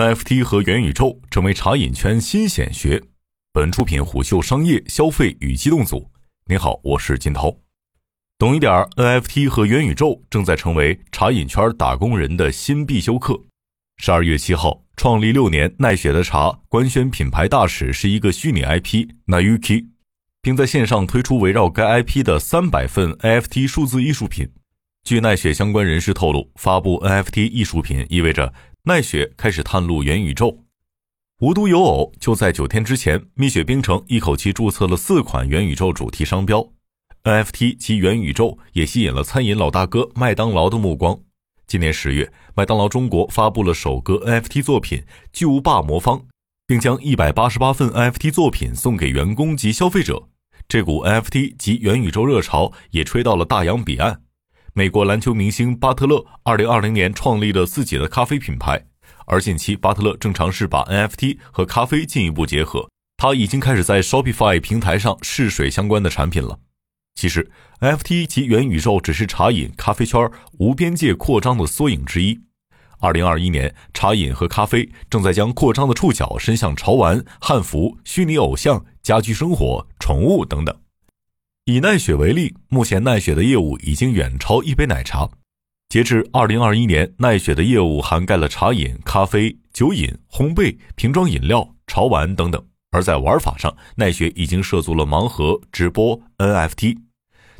[0.00, 3.02] NFT 和元宇宙成为茶饮圈新显学。
[3.52, 6.10] 本出品虎嗅商业消费与机动组。
[6.46, 7.54] 您好，我是金涛。
[8.38, 13.38] 懂一点 NFT 和元宇宙正在成为茶饮圈打工人的新必修课。
[13.98, 19.88] 十二月七号，创立六年奈雪的茶官宣品牌大使是一个虚拟 IP Nayuki，
[20.40, 24.50] 并在线上推出围绕该 IP 的三百份 NFT 数字艺术品。
[25.02, 28.54] 据奈雪相关人士透露，发布 NFT 艺术品意味着。
[28.84, 30.60] 奈雪开始探路元宇宙，
[31.40, 36.66] 无独有偶，就在九天之前，蜜雪冰城一口气注册了四款元宇宙主题商标
[37.24, 41.20] ，NFT 及元宇宙也吸引了餐饮老大哥麦当劳的目光。
[41.66, 46.18] 今年十月，麦当劳中国发布了首个 NFT 作品《巨无霸魔方》，
[46.66, 50.30] 并将一百八十八份 NFT 作品送给员工及消费者。
[50.66, 54.22] 这股 NFT 及元宇宙热潮也吹到了大洋彼岸。
[54.72, 58.86] 美国篮球明星巴特勒二零二零年创立了自己的咖啡品牌，
[59.26, 62.88] 而近期巴特勒正尝试把 NFT 和咖啡进一步结合。
[63.16, 66.60] 他已经开始在 Shopify 平台上试水相关的产品了。
[67.16, 72.40] 其实，NFT 及元宇宙只是茶饮咖啡圈无边界扩张的缩影之一。
[73.00, 80.74] 二零二一年，茶饮和咖啡正在将扩张的触角伸向潮玩、汉服、虚拟偶像、家居生活、宠物等等。
[81.72, 85.30] 以奈雪为例，目前奈雪的业务已经远超一杯奶茶。
[85.88, 92.60] 截至二零二一年，奈雪的业务涵盖了茶饮、咖啡、酒饮、烘焙、瓶装饮料、潮玩等等。
[92.90, 96.98] 而在玩法上，奈雪已经涉足了盲盒、直播、NFT。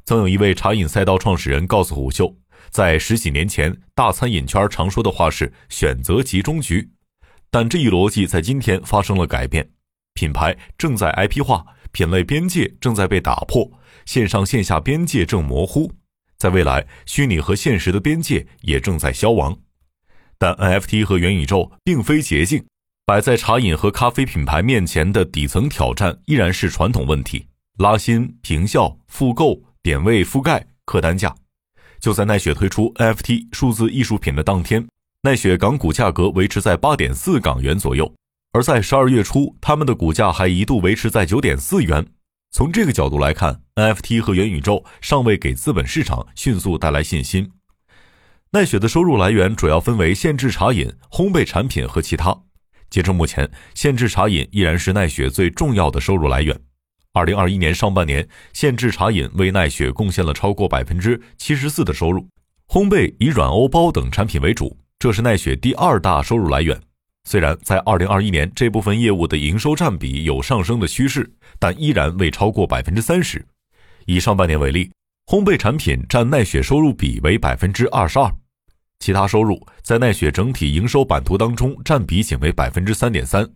[0.04, 2.34] 曾有一位茶饮赛道创始人告诉虎嗅，
[2.70, 6.90] 在十几年前，大餐饮圈常说的话是“选择集中局”，
[7.48, 9.70] 但这一逻辑在今天发生了改变，
[10.14, 13.70] 品牌正在 IP 化，品类边界正在被打破。
[14.06, 15.92] 线上线下边界正模糊，
[16.36, 19.56] 在未来，虚拟和现实的边界也正在消亡。
[20.38, 22.64] 但 NFT 和元宇宙并非捷径，
[23.04, 27.46] 摆在茶饮和咖啡品牌面前的底层挑战依然是传统问题：
[27.78, 31.34] 拉新、平效、复购、点位覆盖、客单价。
[32.00, 34.88] 就在奈雪推出 NFT 数字艺术品的当天，
[35.22, 38.10] 奈雪港股价格维持在八点四港元左右，
[38.52, 42.04] 而在十二月初，他们的股价还一度维持在九点四元。
[42.50, 47.52] 从这个角度来看，NFT 和元宇宙尚未给资本市场迅速带来信心。
[48.50, 52.36] 奈雪的收入来源主要分为限制茶饮、烘焙产品和其他。
[52.90, 56.60] 截至目前，限制茶饮依然是奈雪最重要的收入来源。
[57.12, 62.26] 二零二一年上半年，限制茶饮为奈雪贡献了超过百分之七十四的收入，
[62.66, 66.80] 烘焙以软欧包等产品为主，这是奈雪第二大收入来源。
[67.24, 73.44] 虽然在二零二一年这部分业务的营收占比有上升的趋势，但依然未超过百分之三十。
[74.06, 74.90] 以上半年为例，
[75.26, 78.34] 烘焙产品占奈雪收入比为百分之二十二，
[78.98, 83.48] 其他收入在奈雪整体营收版图当中占比仅为百分之三点三。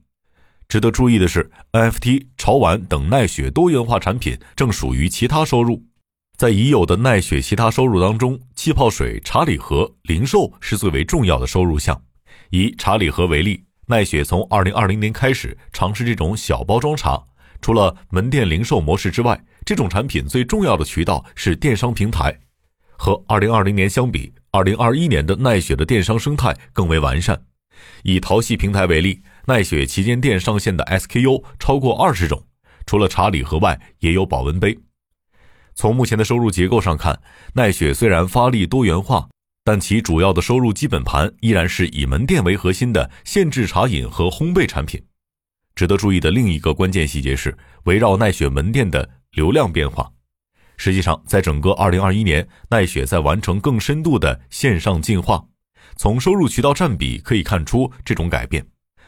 [0.69, 5.83] 值得注意的是，NFT、潮玩等奈雪多元化产品正属于其他收入。
[6.37, 12.01] 在已有的奈雪其他收入当中，气泡水、茶礼盒、零售是最为重要的收入项。
[12.57, 17.21] 以茶礼盒为例，奈雪从二零二零年开始尝试这种小包装茶。
[17.61, 22.39] 除了门店零售模式之外，这种产品最重要的渠道是电商平台。
[22.97, 27.43] 和二零二零年相比，二零二一年的奈雪的电商生态更为完善。
[28.05, 32.45] 以淘系平台为例，奈雪旗舰店上线的 SKU 超过二十种，
[32.87, 34.79] 除了茶礼盒外，也有保温杯。
[35.75, 37.21] 从目前的收入结构上看，
[37.55, 39.29] 奈雪虽然发力多元化。
[39.65, 45.03] 但其主要的收入基本盘依然是以门店为核心的限制茶饮和烘焙产品。
[45.75, 50.09] 值得注意的另一个关键细节是围绕奈雪门店的流量变化。
[50.77, 55.43] 实际上，在整个2021年，奈雪在完成更深度的线上进化。
[55.97, 58.65] 从收入渠道占比可以看出这种改变。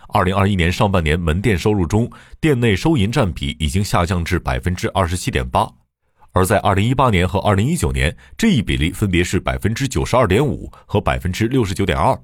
[0.08, 5.68] 2021年上半年门店收入中，店内收银占比已经下降至百分之二十七点八。
[6.36, 12.14] 而在二零一八年和二零一九年，这一比例分别是百分之九十二点五和百分之六十九点二。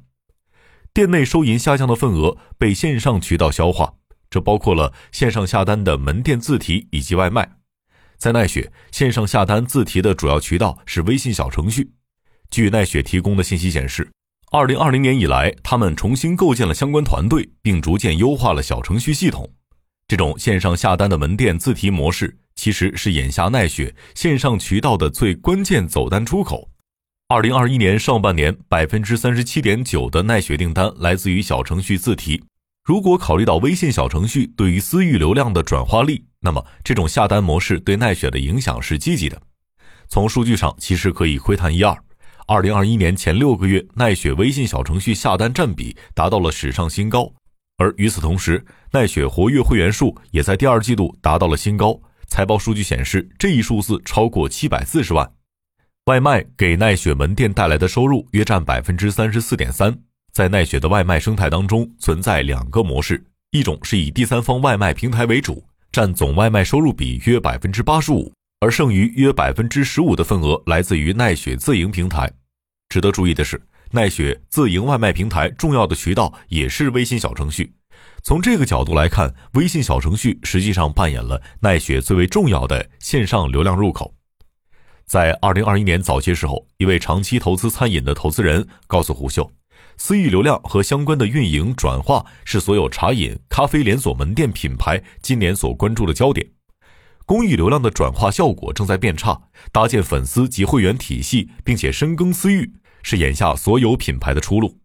[0.93, 3.91] 店内收银下降的份额被线上渠道消化，
[4.29, 7.53] 这包括了线上下单的门店自提以及外卖。
[8.19, 11.91] 在奈雪，线上下单自提的主要渠道是微信小程序。
[12.51, 14.07] 据奈雪提供的信息显示，
[14.51, 19.51] 二零二零年以来，他们重新构建了相关团队，并逐渐优化了小程序系统。
[20.07, 22.37] 这种线上下单的门店自提模式。
[22.55, 26.69] 其实是眼下奈雪线上渠道的最关键走单出口。
[27.29, 32.43] 二零二一年上半年，百分之三十七点九的奈雪订单来自于小程序自提。
[32.85, 39.41] 如果考虑到微信小程序对于私域流量的转化力，那么这种下单模式对奈雪的影响是积极的。
[40.09, 41.97] 从数据上，其实可以窥探一二。
[42.47, 47.33] 二零二一年前六个月，奈雪微信小程序下单占比达到了史上新高，
[47.79, 51.99] 而与此同时，奈雪活跃会员数也在第二季度达到了新高。
[52.33, 55.31] 财报数据显示，这一数字超过七百四十万。
[56.07, 59.95] 外卖给奈雪门店带来的收入约占百分之三十四点三。
[60.33, 65.63] 在奈雪的外卖生态当中，存在两个模式：一种是以第三方外卖平台为主，
[65.93, 72.33] 占总外卖收入比约百分之八十五，而剩余约百分之十五的份额来自于奈雪自营平台。
[72.89, 77.75] 值得注意的是，奈雪自营外卖平台重要的渠道也是微信小程序。
[78.25, 84.15] 从这个角度来看，微信小程序实际上扮演了奈雪最为重要的线上流量入口。
[85.05, 89.51] 在二零二一年早些时候，一位长期投资餐饮的投资人告诉胡秀，
[89.97, 96.47] 私域流量和相关的运营转化是所有茶饮、咖啡连锁门店品牌今年所关注的焦点。
[97.27, 102.73] 公益流量的转化效果正在变差，搭建粉丝及会员体系，并且深耕私域，
[103.03, 104.79] 是眼下所有品牌的出路。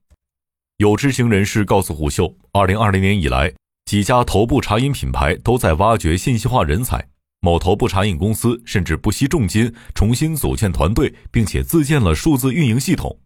[0.78, 3.52] 有知情人士告诉虎嗅，二零二零年以来，
[3.86, 7.04] 几家头部茶饮品牌都在挖掘信息化人才。
[7.40, 13.20] 某头部茶饮公司甚至不惜重金重新组建团队，并且自建了数字运营系统。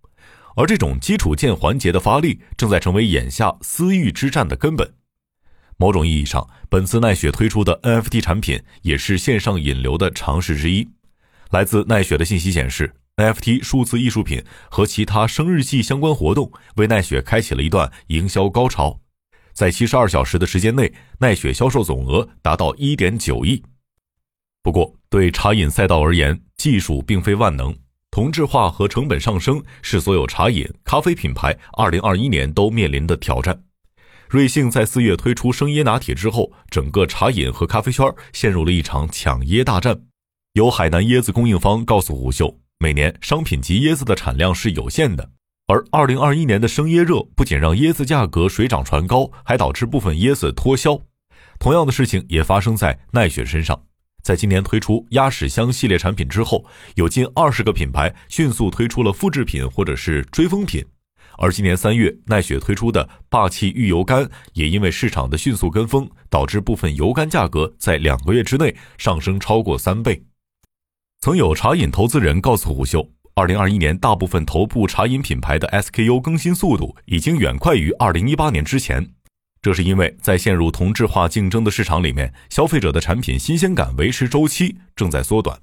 [0.55, 4.89] 而这种基础建环节的发力，正在成为眼下私域之战的根本。
[5.75, 10.87] 某种意义上，本次奈雪推出的 NFT 产品也是线上引流的尝试之一。
[11.49, 12.93] 来自奈雪的信息显示。
[13.17, 18.99] NFT 数字艺术品和其他生日季相关活动为奈雪开启了一段营销高潮，
[19.53, 23.61] 在七十二小时的时间内，奈雪销售总额达到一点九亿。
[24.63, 27.75] 不过，对茶饮赛道而言，技术并非万能，
[28.11, 33.63] 同质化和成本上升是所有茶饮、咖啡品牌二零二一年都面临的挑战。
[34.29, 40.03] 瑞幸在四月推出生椰拿铁之后，整个茶饮和咖啡圈陷入了一场抢椰大战。
[40.53, 42.60] 有海南椰子供应方告诉虎嗅。
[42.81, 45.29] 每年商品级椰子的产量是有限的，
[45.67, 50.99] 而二零二一年的生椰热不仅让椰子价格水涨船高，还导致部分椰子脱销。
[51.59, 53.79] 同样的事情也发生在奈雪身上，
[54.23, 60.83] 在今年推出鸭屎香系列产品之后，有近二十个品牌迅速推出了复制品或者是追风品，
[61.37, 70.19] 而今年三月奈雪推出的霸气玉油柑也因为市场的迅速跟风，导致部分油甘价格在两个月之内上升超过三倍。
[71.23, 79.07] 曾有茶饮投资人告诉虎嗅，二零二一年大部分头部茶饮品牌的 SKU 更新速度已经远快于二零一八年之前。
[79.61, 85.55] 这是因为在陷入同质化竞争的市场里面，消费者的产品新鲜感维持周期正在缩短。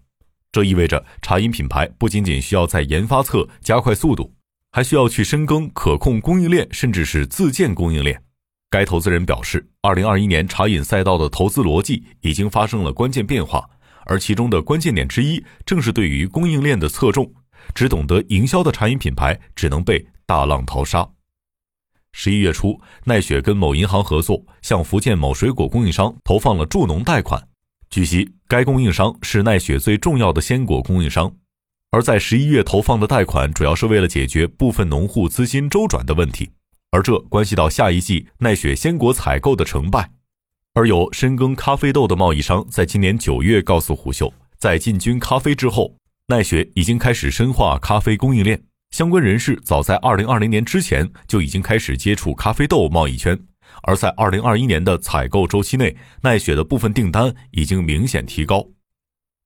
[0.52, 4.32] 这意味着茶饮品牌不仅仅需要在研发侧加快速度，
[4.70, 8.22] 还需要去深耕可控供应链，甚至是自建供应链。
[8.70, 13.68] 该投资人表示，二零二一年茶饮赛道的投资逻辑已经发生了关键变化。
[14.08, 17.32] 而其中的关键点之一，正是对于供应链的侧重。
[17.74, 21.06] 只懂得营销的茶饮品牌，只能被大浪淘沙。
[22.12, 27.46] 十一月初，奈雪跟某银行合作，向福建某水果供应商投放了助农贷款。
[27.90, 31.30] 据悉，该供应商是奈雪最重要的鲜果供应商。
[31.90, 36.50] 而在十一月投放的贷款，主要是为了解决部分农户资金周转的问题，
[36.90, 40.10] 而这关系到下一季奈雪鲜果采购的成败。
[40.78, 45.92] 而有深耕咖啡豆的贸易商在今年九月告诉胡秀，在进军咖啡之后，
[46.28, 48.62] 奈雪已经开始深化咖啡供应链。
[48.92, 53.36] 相关人士早在二零二零年之前就已经开始接触咖啡豆贸易圈，
[53.82, 58.64] 而在二零二一年的采购周期内，奈雪的部分订单已经明显提高。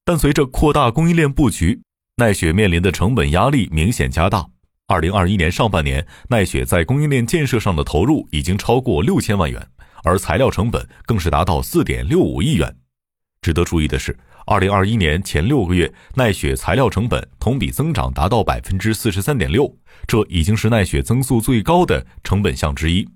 [0.05, 1.81] 但随着扩大供应链布局，
[2.19, 4.47] 奈雪面临的成本压力明显加大。
[4.87, 9.67] 二零二一年上半年，奈雪在供应链建设上的投入已经超过六千万元。
[10.03, 12.77] 而材料成本更是达到四点六五亿元。
[13.41, 14.17] 值得注意的是，
[14.47, 23.09] 二零二一年前六个月，奈雪材料成本同比增长达到百分之四十三点六，这已经是奈雪增速最高的成本项之一。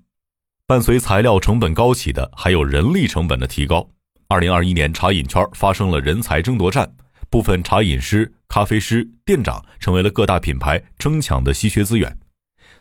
[0.65, 3.89] 伴随材料成本高企的，还有人力成本的提高。
[4.27, 6.93] 二零二一年，茶饮圈发生了人才争夺战，
[7.29, 12.17] 部分茶饮师、咖啡师、店长成为了各大品牌争抢的稀缺资源。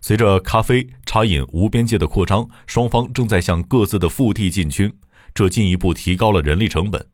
[0.00, 4.92] 随着咖啡、茶饮无边界的扩张，双方正在向各自的腹地进军，
[5.34, 7.06] 这进一步提高了人力成本。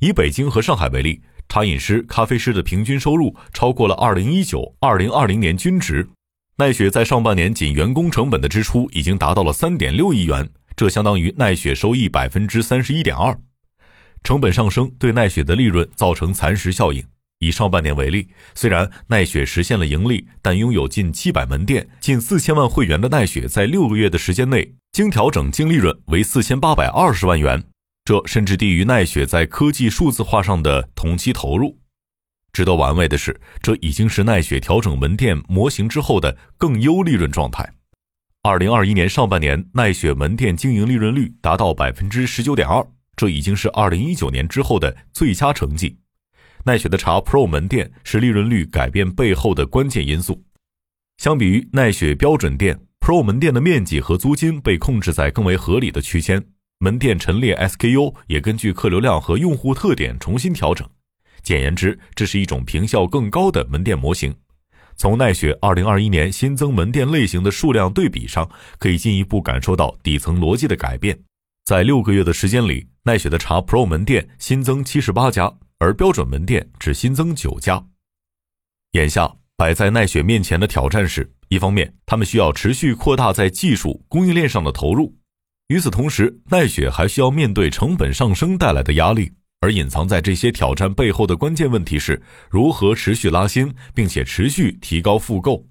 [0.00, 6.08] 以北京和上海为例，茶饮师、咖啡师的平均收入超过了2019、2020年均值。
[6.58, 13.38] 奈雪在上半年仅员工成本的支出已经达到了3.6亿元，这相当于奈雪收益百分之三十一点二。
[14.24, 17.04] 成本上升对奈雪的利润造成蚕食效应。
[17.40, 27.62] 以上半年为例，虽然奈雪实现了盈利，但拥有近七百门店、近四千万会员的奈雪，在六个月的时间内，经调整净利润为四千八百二十万元，
[28.04, 31.78] 这甚至低于奈雪在科技数字化上的同期投入。
[32.52, 37.74] 值得玩味的是，这已经是奈雪调整门店模型之后的更优利润状态。
[38.42, 45.98] 二零二一年上半年奈雪门店经营利润率达到百分之十九点二，这已经是二零一九年之后的最佳成绩。
[46.64, 50.42] 奈雪的茶 Pro 门店是利润率改变背后的关键因素。
[51.16, 56.44] 相比于奈雪标准店，Pro 门店的面积和租金被控制在更为合理的区间，
[56.78, 60.88] 门店陈列 SKU 也根据客流量和用户特点重新调整。
[61.42, 64.34] 简言之，这是一种平效更高的门店模型。
[64.96, 68.48] 从奈雪2021年新增门店类型的数量对比上，
[68.78, 71.18] 可以进一步感受到底层逻辑的改变。
[71.64, 77.84] 在六个月的时间里，奈雪的茶 Pro 门店新增七十八家，而标准门店只新增九家。
[78.92, 85.12] 眼下摆在奈雪面前的挑战是：一方面，他们需要持续扩大在技术供应链上的投入；
[85.68, 89.32] 与此同时，奈雪还需要面对成本上升带来的压力。
[89.60, 95.66] 而隐藏在这些挑战背后的关键问题是如何持续拉新，并且持续提高复购。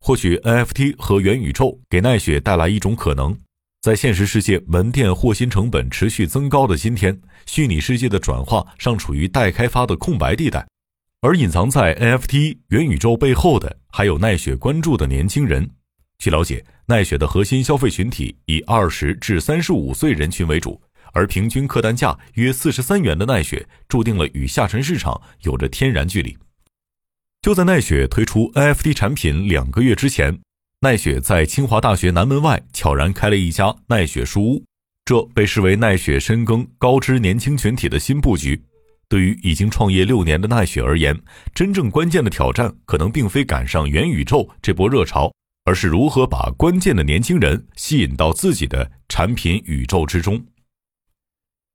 [0.00, 3.34] 或许 NFT 和元宇宙给奈雪带来一种可能：
[3.82, 10.64] 在现实世界门店获新成本持续增高的今天，虚拟世界的转化尚处于待开发的空白地带。
[11.20, 15.68] 而隐藏在 NFT 元宇宙背后的，还有奈雪关注的年轻人。
[16.18, 20.80] 据了解，奈雪的核心消费群体以二十至三十五岁人群为主。
[21.12, 26.38] 而平均客单价约四十三元的奈雪，注定了与下沉市场有着天然距离。
[27.40, 30.38] 就在奈雪推出 NFT 产品两个月之前，
[30.84, 34.64] 奈雪在清华大学南门外悄然开了一家奈雪书屋，
[35.04, 38.60] 这被视为奈雪深耕高知年轻群体的新布局。
[39.08, 41.16] 对于已经创业六年的奈雪而言，
[41.54, 45.32] 真正关键的挑战可能并非赶上元宇宙这波热潮，
[45.64, 50.44] 而是如何把关键的年轻人吸引到自己的产品宇宙之中。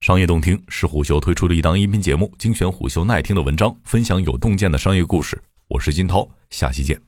[0.02, 5.42] 商业洞听是虎嗅推出的一档音频节目，精选虎嗅耐听的文章，分享有洞见的商业故事。
[5.70, 7.07] 我是金涛，下期见。